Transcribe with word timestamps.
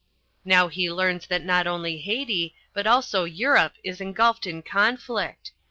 Now 0.43 0.67
he 0.67 0.91
learns 0.91 1.27
that 1.27 1.43
not 1.45 1.67
only 1.67 1.99
Haiti, 1.99 2.55
but 2.73 2.87
also 2.87 3.23
Europe 3.23 3.73
is 3.83 4.01
engulfed 4.01 4.47
in 4.47 4.63
conflict. 4.63 5.51